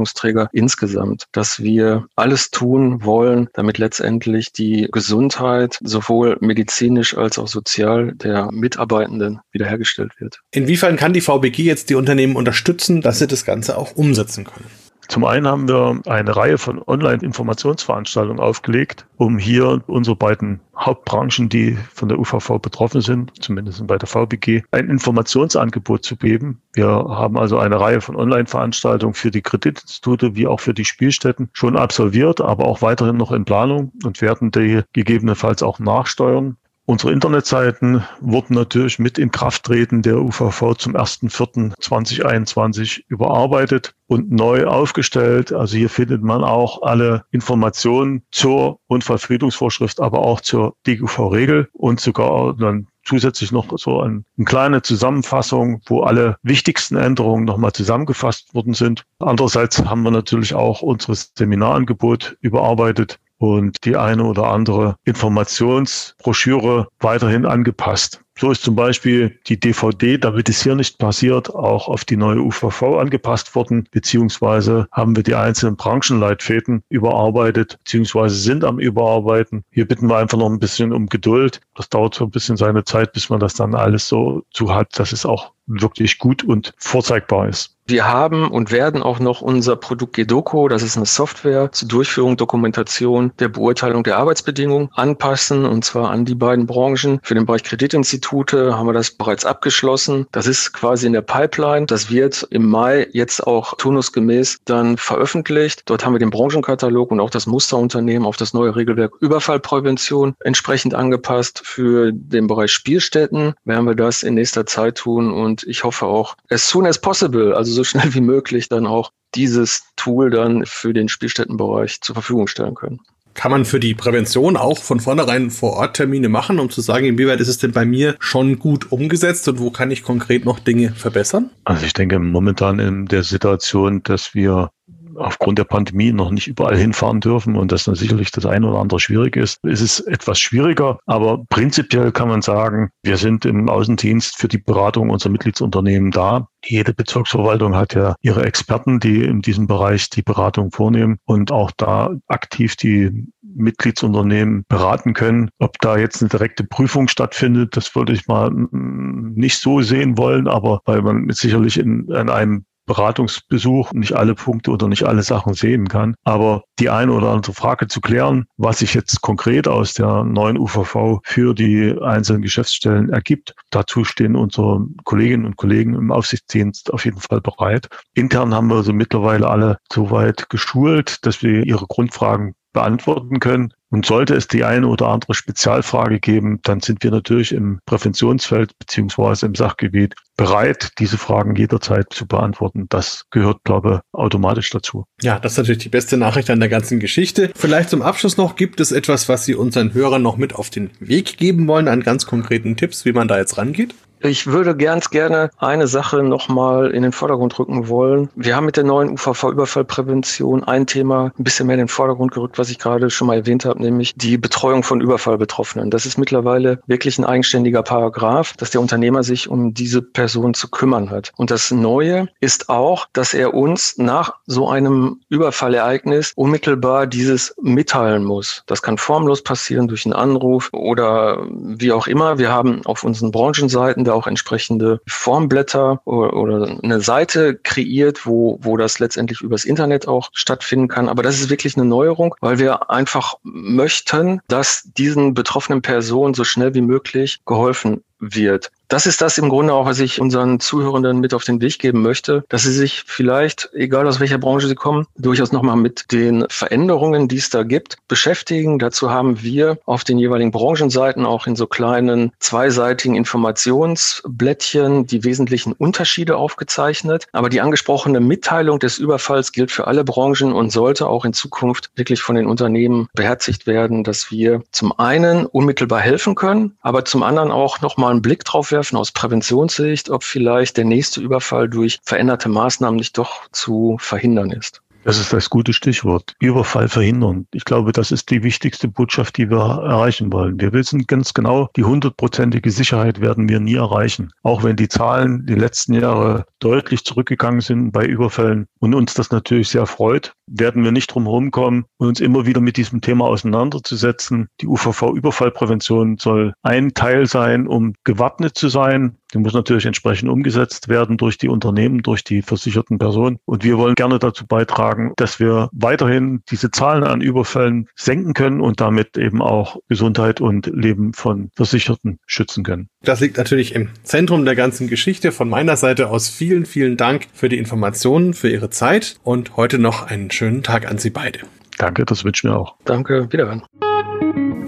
Unfallversicherungsträger 0.00 0.48
insgesamt, 0.52 1.26
dass 1.32 1.62
wir 1.62 2.06
alles 2.16 2.50
tun 2.50 3.04
wollen, 3.04 3.48
damit 3.52 3.78
letztendlich 3.78 4.52
die 4.52 4.88
Gesundheit 4.90 5.78
sowohl 5.82 6.36
medizinisch 6.40 7.16
als 7.16 7.38
auch 7.38 7.48
sozial 7.48 8.12
der 8.14 8.50
Mitarbeitenden 8.52 9.40
wiederhergestellt 9.52 10.12
wird. 10.18 10.40
Inwiefern 10.50 10.96
kann 10.96 11.12
die 11.12 11.20
VBG 11.20 11.62
jetzt 11.62 11.90
die 11.90 11.94
Unternehmen 11.94 12.36
unterstützen, 12.36 13.00
dass 13.00 13.18
sie 13.18 13.26
das 13.26 13.44
Ganze 13.44 13.76
auch 13.76 13.94
umsetzen 13.96 14.44
können? 14.44 14.66
Zum 15.10 15.24
einen 15.24 15.48
haben 15.48 15.68
wir 15.68 16.00
eine 16.06 16.36
Reihe 16.36 16.56
von 16.56 16.80
Online-Informationsveranstaltungen 16.86 18.38
aufgelegt, 18.38 19.06
um 19.16 19.38
hier 19.38 19.82
unsere 19.88 20.14
beiden 20.14 20.60
Hauptbranchen, 20.78 21.48
die 21.48 21.76
von 21.92 22.08
der 22.08 22.20
UVV 22.20 22.60
betroffen 22.60 23.00
sind, 23.00 23.32
zumindest 23.42 23.84
bei 23.88 23.98
der 23.98 24.06
VBG, 24.06 24.62
ein 24.70 24.88
Informationsangebot 24.88 26.04
zu 26.04 26.16
geben. 26.16 26.62
Wir 26.74 26.86
haben 26.86 27.36
also 27.36 27.58
eine 27.58 27.80
Reihe 27.80 28.00
von 28.00 28.14
Online-Veranstaltungen 28.14 29.14
für 29.14 29.32
die 29.32 29.42
Kreditinstitute 29.42 30.36
wie 30.36 30.46
auch 30.46 30.60
für 30.60 30.74
die 30.74 30.84
Spielstätten 30.84 31.50
schon 31.54 31.76
absolviert, 31.76 32.40
aber 32.40 32.66
auch 32.66 32.80
weiterhin 32.80 33.16
noch 33.16 33.32
in 33.32 33.44
Planung 33.44 33.90
und 34.04 34.22
werden 34.22 34.52
die 34.52 34.82
gegebenenfalls 34.92 35.64
auch 35.64 35.80
nachsteuern. 35.80 36.56
Unsere 36.90 37.12
Internetseiten 37.12 38.02
wurden 38.20 38.54
natürlich 38.54 38.98
mit 38.98 39.16
Inkrafttreten 39.16 40.02
der 40.02 40.20
UVV 40.20 40.74
zum 40.74 40.96
1.4.2021 40.96 43.02
überarbeitet 43.06 43.94
und 44.08 44.32
neu 44.32 44.66
aufgestellt. 44.66 45.52
Also 45.52 45.76
hier 45.76 45.88
findet 45.88 46.24
man 46.24 46.42
auch 46.42 46.82
alle 46.82 47.26
Informationen 47.30 48.24
zur 48.32 48.80
Unfallverhütungsvorschrift, 48.88 50.00
aber 50.00 50.18
auch 50.18 50.40
zur 50.40 50.74
DGUV-Regel 50.84 51.68
und 51.74 52.00
sogar 52.00 52.56
dann 52.56 52.88
zusätzlich 53.04 53.52
noch 53.52 53.68
so 53.78 54.00
eine, 54.00 54.24
eine 54.36 54.44
kleine 54.44 54.82
Zusammenfassung, 54.82 55.82
wo 55.86 56.02
alle 56.02 56.38
wichtigsten 56.42 56.96
Änderungen 56.96 57.44
nochmal 57.44 57.72
zusammengefasst 57.72 58.52
worden 58.52 58.74
sind. 58.74 59.04
Andererseits 59.20 59.84
haben 59.84 60.02
wir 60.02 60.10
natürlich 60.10 60.54
auch 60.54 60.82
unser 60.82 61.14
Seminarangebot 61.14 62.36
überarbeitet 62.40 63.20
und 63.40 63.84
die 63.86 63.96
eine 63.96 64.24
oder 64.24 64.48
andere 64.48 64.96
Informationsbroschüre 65.04 66.88
weiterhin 67.00 67.46
angepasst. 67.46 68.20
So 68.38 68.50
ist 68.50 68.62
zum 68.62 68.74
Beispiel 68.74 69.38
die 69.48 69.60
DVD, 69.60 70.16
damit 70.16 70.48
es 70.48 70.62
hier 70.62 70.74
nicht 70.74 70.98
passiert, 70.98 71.54
auch 71.54 71.88
auf 71.88 72.04
die 72.04 72.16
neue 72.16 72.40
UVV 72.40 72.98
angepasst 72.98 73.54
worden, 73.54 73.86
beziehungsweise 73.90 74.88
haben 74.92 75.16
wir 75.16 75.22
die 75.22 75.34
einzelnen 75.34 75.76
Branchenleitfäden 75.76 76.82
überarbeitet, 76.88 77.78
beziehungsweise 77.84 78.36
sind 78.36 78.64
am 78.64 78.78
Überarbeiten. 78.78 79.62
Hier 79.70 79.86
bitten 79.86 80.08
wir 80.08 80.16
einfach 80.16 80.38
noch 80.38 80.50
ein 80.50 80.58
bisschen 80.58 80.92
um 80.92 81.06
Geduld. 81.06 81.60
Das 81.74 81.88
dauert 81.90 82.14
so 82.14 82.24
ein 82.24 82.30
bisschen 82.30 82.56
seine 82.56 82.84
Zeit, 82.84 83.12
bis 83.12 83.28
man 83.28 83.40
das 83.40 83.54
dann 83.54 83.74
alles 83.74 84.08
so 84.08 84.42
zu 84.52 84.74
hat, 84.74 84.98
dass 84.98 85.12
es 85.12 85.26
auch 85.26 85.52
wirklich 85.66 86.18
gut 86.18 86.42
und 86.42 86.72
vorzeigbar 86.78 87.48
ist. 87.48 87.76
Wir 87.86 88.06
haben 88.06 88.48
und 88.48 88.70
werden 88.70 89.02
auch 89.02 89.18
noch 89.18 89.40
unser 89.40 89.74
Produkt 89.74 90.14
Gedoko, 90.14 90.68
das 90.68 90.82
ist 90.82 90.96
eine 90.96 91.06
Software 91.06 91.72
zur 91.72 91.88
Durchführung, 91.88 92.36
Dokumentation 92.36 93.32
der 93.40 93.48
Beurteilung 93.48 94.04
der 94.04 94.16
Arbeitsbedingungen 94.18 94.90
anpassen 94.94 95.64
und 95.64 95.84
zwar 95.84 96.10
an 96.10 96.24
die 96.24 96.36
beiden 96.36 96.66
Branchen. 96.66 97.18
Für 97.24 97.34
den 97.34 97.46
Bereich 97.46 97.64
Kreditinstitute 97.64 98.76
haben 98.78 98.86
wir 98.86 98.92
das 98.92 99.10
bereits 99.10 99.44
abgeschlossen. 99.44 100.26
Das 100.30 100.46
ist 100.46 100.72
quasi 100.72 101.08
in 101.08 101.12
der 101.12 101.22
Pipeline. 101.22 101.86
Das 101.86 102.10
wird 102.10 102.46
im 102.50 102.68
Mai 102.68 103.08
jetzt 103.12 103.44
auch 103.44 103.74
turnusgemäß 103.76 104.60
dann 104.66 104.96
veröffentlicht. 104.96 105.82
Dort 105.86 106.04
haben 106.04 106.12
wir 106.12 106.20
den 106.20 106.30
Branchenkatalog 106.30 107.10
und 107.10 107.18
auch 107.18 107.30
das 107.30 107.48
Musterunternehmen 107.48 108.24
auf 108.24 108.36
das 108.36 108.54
neue 108.54 108.76
Regelwerk 108.76 109.14
Überfallprävention 109.20 110.36
entsprechend 110.44 110.94
angepasst. 110.94 111.62
Für 111.64 112.12
den 112.12 112.46
Bereich 112.46 112.70
Spielstätten 112.70 113.54
werden 113.64 113.86
wir 113.86 113.96
das 113.96 114.22
in 114.22 114.34
nächster 114.34 114.64
Zeit 114.64 114.98
tun 114.98 115.32
und 115.32 115.64
ich 115.64 115.82
hoffe 115.82 116.06
auch 116.06 116.36
as 116.50 116.68
soon 116.68 116.86
as 116.86 117.00
possible, 117.00 117.56
also 117.56 117.79
so 117.80 117.84
schnell 117.84 118.12
wie 118.12 118.20
möglich 118.20 118.68
dann 118.68 118.86
auch 118.86 119.10
dieses 119.34 119.84
Tool 119.96 120.30
dann 120.30 120.66
für 120.66 120.92
den 120.92 121.08
Spielstättenbereich 121.08 122.00
zur 122.02 122.14
Verfügung 122.14 122.46
stellen 122.46 122.74
können. 122.74 123.00
Kann 123.32 123.52
man 123.52 123.64
für 123.64 123.80
die 123.80 123.94
Prävention 123.94 124.56
auch 124.56 124.78
von 124.78 125.00
vornherein 125.00 125.50
vor 125.50 125.74
Ort 125.74 125.96
Termine 125.96 126.28
machen, 126.28 126.58
um 126.58 126.68
zu 126.68 126.80
sagen, 126.80 127.06
inwieweit 127.06 127.40
ist 127.40 127.48
es 127.48 127.58
denn 127.58 127.72
bei 127.72 127.86
mir 127.86 128.16
schon 128.18 128.58
gut 128.58 128.92
umgesetzt 128.92 129.48
und 129.48 129.60
wo 129.60 129.70
kann 129.70 129.90
ich 129.90 130.02
konkret 130.02 130.44
noch 130.44 130.58
Dinge 130.58 130.90
verbessern? 130.90 131.48
Also 131.64 131.86
ich 131.86 131.92
denke 131.92 132.18
momentan 132.18 132.80
in 132.80 133.06
der 133.06 133.22
Situation, 133.22 134.02
dass 134.02 134.34
wir 134.34 134.70
aufgrund 135.16 135.58
der 135.58 135.64
Pandemie 135.64 136.12
noch 136.12 136.30
nicht 136.30 136.46
überall 136.46 136.76
hinfahren 136.76 137.20
dürfen 137.20 137.56
und 137.56 137.72
das 137.72 137.84
dann 137.84 137.94
sicherlich 137.94 138.30
das 138.30 138.46
eine 138.46 138.68
oder 138.68 138.78
andere 138.78 139.00
schwierig 139.00 139.36
ist, 139.36 139.58
ist 139.64 139.80
es 139.80 140.00
etwas 140.00 140.38
schwieriger. 140.38 140.98
Aber 141.06 141.44
prinzipiell 141.48 142.12
kann 142.12 142.28
man 142.28 142.42
sagen, 142.42 142.90
wir 143.02 143.16
sind 143.16 143.44
im 143.44 143.68
Außendienst 143.68 144.36
für 144.36 144.48
die 144.48 144.58
Beratung 144.58 145.10
unserer 145.10 145.32
Mitgliedsunternehmen 145.32 146.10
da. 146.10 146.48
Jede 146.64 146.92
Bezirksverwaltung 146.92 147.74
hat 147.74 147.94
ja 147.94 148.14
ihre 148.20 148.44
Experten, 148.44 149.00
die 149.00 149.24
in 149.24 149.40
diesem 149.40 149.66
Bereich 149.66 150.10
die 150.10 150.22
Beratung 150.22 150.70
vornehmen 150.70 151.18
und 151.24 151.52
auch 151.52 151.70
da 151.76 152.14
aktiv 152.28 152.76
die 152.76 153.26
Mitgliedsunternehmen 153.42 154.64
beraten 154.68 155.14
können. 155.14 155.50
Ob 155.58 155.78
da 155.80 155.96
jetzt 155.96 156.22
eine 156.22 156.28
direkte 156.28 156.64
Prüfung 156.64 157.08
stattfindet, 157.08 157.76
das 157.76 157.94
würde 157.94 158.12
ich 158.12 158.26
mal 158.26 158.50
nicht 158.52 159.58
so 159.58 159.80
sehen 159.80 160.18
wollen, 160.18 160.46
aber 160.48 160.80
weil 160.84 161.02
man 161.02 161.30
sicherlich 161.30 161.78
in, 161.78 162.08
in 162.08 162.28
einem 162.28 162.64
Beratungsbesuch 162.90 163.92
nicht 163.92 164.14
alle 164.14 164.34
Punkte 164.34 164.72
oder 164.72 164.88
nicht 164.88 165.04
alle 165.04 165.22
Sachen 165.22 165.54
sehen 165.54 165.86
kann. 165.86 166.16
Aber 166.24 166.64
die 166.80 166.90
eine 166.90 167.12
oder 167.12 167.28
andere 167.28 167.52
Frage 167.52 167.86
zu 167.86 168.00
klären, 168.00 168.46
was 168.56 168.80
sich 168.80 168.94
jetzt 168.94 169.20
konkret 169.20 169.68
aus 169.68 169.94
der 169.94 170.24
neuen 170.24 170.58
UVV 170.58 171.20
für 171.22 171.54
die 171.54 171.94
einzelnen 172.02 172.42
Geschäftsstellen 172.42 173.08
ergibt, 173.08 173.54
dazu 173.70 174.02
stehen 174.02 174.34
unsere 174.34 174.84
Kolleginnen 175.04 175.44
und 175.44 175.56
Kollegen 175.56 175.94
im 175.94 176.10
Aufsichtsdienst 176.10 176.92
auf 176.92 177.04
jeden 177.04 177.20
Fall 177.20 177.40
bereit. 177.40 177.86
Intern 178.14 178.52
haben 178.54 178.66
wir 178.68 178.76
also 178.76 178.92
mittlerweile 178.92 179.48
alle 179.48 179.78
so 179.92 180.10
weit 180.10 180.50
geschult, 180.50 181.24
dass 181.24 181.44
wir 181.44 181.64
ihre 181.64 181.86
Grundfragen 181.86 182.54
beantworten 182.72 183.40
können. 183.40 183.72
Und 183.92 184.06
sollte 184.06 184.36
es 184.36 184.46
die 184.46 184.62
eine 184.62 184.86
oder 184.86 185.08
andere 185.08 185.34
Spezialfrage 185.34 186.20
geben, 186.20 186.60
dann 186.62 186.80
sind 186.80 187.02
wir 187.02 187.10
natürlich 187.10 187.50
im 187.50 187.80
Präventionsfeld 187.86 188.78
beziehungsweise 188.78 189.46
im 189.46 189.56
Sachgebiet 189.56 190.14
bereit, 190.36 190.92
diese 191.00 191.18
Fragen 191.18 191.56
jederzeit 191.56 192.06
zu 192.12 192.26
beantworten. 192.26 192.86
Das 192.88 193.24
gehört, 193.30 193.64
glaube 193.64 194.02
ich, 194.04 194.18
automatisch 194.18 194.70
dazu. 194.70 195.06
Ja, 195.20 195.40
das 195.40 195.52
ist 195.52 195.58
natürlich 195.58 195.82
die 195.82 195.88
beste 195.88 196.16
Nachricht 196.16 196.50
an 196.50 196.60
der 196.60 196.68
ganzen 196.68 197.00
Geschichte. 197.00 197.50
Vielleicht 197.56 197.90
zum 197.90 198.00
Abschluss 198.00 198.36
noch, 198.36 198.54
gibt 198.54 198.78
es 198.78 198.92
etwas, 198.92 199.28
was 199.28 199.44
Sie 199.44 199.56
unseren 199.56 199.92
Hörern 199.92 200.22
noch 200.22 200.36
mit 200.36 200.54
auf 200.54 200.70
den 200.70 200.90
Weg 201.00 201.36
geben 201.36 201.66
wollen, 201.66 201.88
an 201.88 202.04
ganz 202.04 202.26
konkreten 202.26 202.76
Tipps, 202.76 203.04
wie 203.04 203.12
man 203.12 203.26
da 203.26 203.38
jetzt 203.38 203.58
rangeht? 203.58 203.92
Ich 204.22 204.46
würde 204.46 204.76
ganz 204.76 205.08
gerne 205.08 205.48
eine 205.56 205.86
Sache 205.86 206.22
nochmal 206.22 206.90
in 206.90 207.02
den 207.02 207.12
Vordergrund 207.12 207.58
rücken 207.58 207.88
wollen. 207.88 208.28
Wir 208.34 208.54
haben 208.54 208.66
mit 208.66 208.76
der 208.76 208.84
neuen 208.84 209.12
UVV-Überfallprävention 209.12 210.62
ein 210.62 210.86
Thema 210.86 211.32
ein 211.38 211.42
bisschen 211.42 211.66
mehr 211.66 211.76
in 211.76 211.80
den 211.80 211.88
Vordergrund 211.88 212.32
gerückt, 212.32 212.58
was 212.58 212.68
ich 212.68 212.78
gerade 212.78 213.08
schon 213.08 213.28
mal 213.28 213.36
erwähnt 213.36 213.64
habe, 213.64 213.80
nämlich 213.80 214.14
die 214.14 214.36
Betreuung 214.36 214.82
von 214.82 215.00
Überfallbetroffenen. 215.00 215.90
Das 215.90 216.04
ist 216.04 216.18
mittlerweile 216.18 216.80
wirklich 216.86 217.18
ein 217.18 217.24
eigenständiger 217.24 217.82
Paragraph, 217.82 218.52
dass 218.58 218.68
der 218.68 218.82
Unternehmer 218.82 219.22
sich 219.22 219.48
um 219.48 219.72
diese 219.72 220.02
Person 220.02 220.52
zu 220.52 220.68
kümmern 220.68 221.08
hat. 221.08 221.32
Und 221.38 221.50
das 221.50 221.70
Neue 221.70 222.28
ist 222.40 222.68
auch, 222.68 223.06
dass 223.14 223.32
er 223.32 223.54
uns 223.54 223.96
nach 223.96 224.34
so 224.46 224.68
einem 224.68 225.20
Überfallereignis 225.30 226.34
unmittelbar 226.36 227.06
dieses 227.06 227.54
mitteilen 227.62 228.24
muss. 228.24 228.64
Das 228.66 228.82
kann 228.82 228.98
formlos 228.98 229.42
passieren 229.42 229.88
durch 229.88 230.04
einen 230.04 230.12
Anruf 230.12 230.68
oder 230.72 231.46
wie 231.50 231.92
auch 231.92 232.06
immer. 232.06 232.38
Wir 232.38 232.50
haben 232.50 232.82
auf 232.84 233.02
unseren 233.02 233.30
Branchenseiten 233.30 234.04
da 234.10 234.14
auch 234.14 234.26
entsprechende 234.26 235.00
Formblätter 235.06 236.00
oder, 236.04 236.34
oder 236.34 236.78
eine 236.82 237.00
Seite 237.00 237.56
kreiert, 237.56 238.26
wo, 238.26 238.58
wo 238.60 238.76
das 238.76 238.98
letztendlich 238.98 239.40
übers 239.40 239.64
Internet 239.64 240.06
auch 240.08 240.30
stattfinden 240.32 240.88
kann. 240.88 241.08
Aber 241.08 241.22
das 241.22 241.40
ist 241.40 241.50
wirklich 241.50 241.76
eine 241.76 241.86
Neuerung, 241.86 242.34
weil 242.40 242.58
wir 242.58 242.90
einfach 242.90 243.34
möchten, 243.42 244.40
dass 244.48 244.88
diesen 244.96 245.34
betroffenen 245.34 245.82
Personen 245.82 246.34
so 246.34 246.44
schnell 246.44 246.74
wie 246.74 246.80
möglich 246.82 247.40
geholfen 247.46 248.02
wird. 248.18 248.70
Das 248.90 249.06
ist 249.06 249.22
das 249.22 249.38
im 249.38 249.48
Grunde 249.48 249.72
auch, 249.72 249.86
was 249.86 250.00
ich 250.00 250.20
unseren 250.20 250.58
Zuhörenden 250.58 251.20
mit 251.20 251.32
auf 251.32 251.44
den 251.44 251.60
Weg 251.60 251.78
geben 251.78 252.02
möchte, 252.02 252.44
dass 252.48 252.62
sie 252.62 252.72
sich 252.72 253.04
vielleicht, 253.06 253.70
egal 253.72 254.06
aus 254.08 254.18
welcher 254.18 254.38
Branche 254.38 254.66
sie 254.66 254.74
kommen, 254.74 255.06
durchaus 255.16 255.52
nochmal 255.52 255.76
mit 255.76 256.10
den 256.10 256.44
Veränderungen, 256.50 257.28
die 257.28 257.36
es 257.36 257.50
da 257.50 257.62
gibt, 257.62 257.98
beschäftigen. 258.08 258.80
Dazu 258.80 259.10
haben 259.10 259.42
wir 259.42 259.78
auf 259.86 260.02
den 260.02 260.18
jeweiligen 260.18 260.50
Branchenseiten 260.50 261.24
auch 261.24 261.46
in 261.46 261.54
so 261.54 261.68
kleinen 261.68 262.32
zweiseitigen 262.40 263.14
Informationsblättchen 263.14 265.06
die 265.06 265.22
wesentlichen 265.22 265.72
Unterschiede 265.72 266.36
aufgezeichnet. 266.36 267.28
Aber 267.30 267.48
die 267.48 267.60
angesprochene 267.60 268.18
Mitteilung 268.18 268.80
des 268.80 268.98
Überfalls 268.98 269.52
gilt 269.52 269.70
für 269.70 269.86
alle 269.86 270.02
Branchen 270.02 270.52
und 270.52 270.70
sollte 270.70 271.06
auch 271.06 271.24
in 271.24 271.32
Zukunft 271.32 271.90
wirklich 271.94 272.22
von 272.22 272.34
den 272.34 272.48
Unternehmen 272.48 273.08
beherzigt 273.14 273.68
werden, 273.68 274.02
dass 274.02 274.32
wir 274.32 274.64
zum 274.72 274.98
einen 274.98 275.46
unmittelbar 275.46 276.00
helfen 276.00 276.34
können, 276.34 276.76
aber 276.80 277.04
zum 277.04 277.22
anderen 277.22 277.52
auch 277.52 277.80
nochmal 277.82 278.10
einen 278.10 278.22
Blick 278.22 278.44
drauf 278.44 278.72
werfen 278.72 278.79
aus 278.96 279.12
Präventionssicht, 279.12 280.10
ob 280.10 280.24
vielleicht 280.24 280.76
der 280.76 280.84
nächste 280.84 281.20
Überfall 281.20 281.68
durch 281.68 282.00
veränderte 282.02 282.48
Maßnahmen 282.48 282.96
nicht 282.96 283.16
doch 283.18 283.48
zu 283.52 283.96
verhindern 284.00 284.50
ist. 284.50 284.82
Das 285.02 285.18
ist 285.18 285.32
das 285.32 285.48
gute 285.48 285.72
Stichwort. 285.72 286.34
Überfall 286.40 286.88
verhindern. 286.88 287.46
Ich 287.52 287.64
glaube, 287.64 287.92
das 287.92 288.12
ist 288.12 288.30
die 288.30 288.42
wichtigste 288.42 288.86
Botschaft, 288.86 289.38
die 289.38 289.48
wir 289.48 289.58
erreichen 289.58 290.30
wollen. 290.32 290.60
Wir 290.60 290.72
wissen 290.74 291.06
ganz 291.06 291.32
genau, 291.32 291.70
die 291.74 291.84
hundertprozentige 291.84 292.70
Sicherheit 292.70 293.20
werden 293.20 293.48
wir 293.48 293.60
nie 293.60 293.76
erreichen. 293.76 294.30
Auch 294.42 294.62
wenn 294.62 294.76
die 294.76 294.88
Zahlen 294.88 295.46
die 295.46 295.54
letzten 295.54 295.94
Jahre 295.94 296.44
deutlich 296.58 297.04
zurückgegangen 297.04 297.62
sind 297.62 297.92
bei 297.92 298.04
Überfällen 298.04 298.66
und 298.78 298.94
uns 298.94 299.14
das 299.14 299.30
natürlich 299.30 299.70
sehr 299.70 299.86
freut, 299.86 300.34
werden 300.46 300.84
wir 300.84 300.92
nicht 300.92 301.06
drum 301.06 301.24
herum 301.24 301.50
kommen, 301.50 301.86
uns 301.96 302.20
immer 302.20 302.44
wieder 302.44 302.60
mit 302.60 302.76
diesem 302.76 303.00
Thema 303.00 303.26
auseinanderzusetzen. 303.26 304.48
Die 304.60 304.66
UVV-Überfallprävention 304.66 306.18
soll 306.18 306.52
ein 306.62 306.92
Teil 306.92 307.26
sein, 307.26 307.66
um 307.66 307.94
gewappnet 308.04 308.56
zu 308.56 308.68
sein, 308.68 309.16
die 309.32 309.38
muss 309.38 309.54
natürlich 309.54 309.86
entsprechend 309.86 310.28
umgesetzt 310.28 310.88
werden 310.88 311.16
durch 311.16 311.38
die 311.38 311.48
Unternehmen, 311.48 312.02
durch 312.02 312.24
die 312.24 312.42
versicherten 312.42 312.98
Personen. 312.98 313.38
Und 313.44 313.62
wir 313.62 313.78
wollen 313.78 313.94
gerne 313.94 314.18
dazu 314.18 314.44
beitragen, 314.46 314.89
dass 315.16 315.40
wir 315.40 315.68
weiterhin 315.72 316.42
diese 316.50 316.70
Zahlen 316.70 317.04
an 317.04 317.20
Überfällen 317.20 317.88
senken 317.96 318.34
können 318.34 318.60
und 318.60 318.80
damit 318.80 319.16
eben 319.16 319.42
auch 319.42 319.76
Gesundheit 319.88 320.40
und 320.40 320.66
Leben 320.66 321.12
von 321.12 321.50
Versicherten 321.54 322.18
schützen 322.26 322.64
können. 322.64 322.88
Das 323.02 323.20
liegt 323.20 323.36
natürlich 323.36 323.74
im 323.74 323.88
Zentrum 324.02 324.44
der 324.44 324.56
ganzen 324.56 324.88
Geschichte. 324.88 325.32
Von 325.32 325.48
meiner 325.48 325.76
Seite 325.76 326.08
aus 326.08 326.28
vielen, 326.28 326.66
vielen 326.66 326.96
Dank 326.96 327.26
für 327.32 327.48
die 327.48 327.58
Informationen, 327.58 328.34
für 328.34 328.50
Ihre 328.50 328.70
Zeit 328.70 329.16
und 329.22 329.56
heute 329.56 329.78
noch 329.78 330.06
einen 330.06 330.30
schönen 330.30 330.62
Tag 330.62 330.88
an 330.88 330.98
Sie 330.98 331.10
beide. 331.10 331.40
Danke, 331.78 332.04
das 332.04 332.24
wünsche 332.24 332.46
ich 332.46 332.50
mir 332.50 332.58
auch. 332.58 332.76
Danke, 332.84 333.32
wiederhören. 333.32 333.62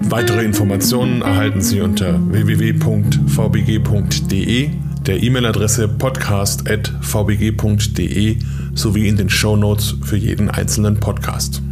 Weitere 0.04 0.44
Informationen 0.44 1.22
erhalten 1.22 1.60
Sie 1.60 1.80
unter 1.80 2.18
www.vbg.de, 2.32 3.20
der 5.06 5.22
E-Mail-Adresse 5.22 5.86
podcast.vbg.de 5.88 8.38
sowie 8.74 9.08
in 9.08 9.16
den 9.16 9.30
Show 9.30 9.56
Notes 9.56 9.96
für 10.02 10.16
jeden 10.16 10.50
einzelnen 10.50 10.98
Podcast. 10.98 11.62